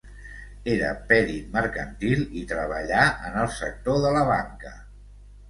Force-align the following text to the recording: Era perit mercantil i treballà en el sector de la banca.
Era 0.75 0.87
perit 1.11 1.51
mercantil 1.57 2.23
i 2.41 2.47
treballà 2.53 3.05
en 3.29 3.39
el 3.43 3.53
sector 3.59 4.03
de 4.09 4.17
la 4.19 4.27
banca. 4.33 4.75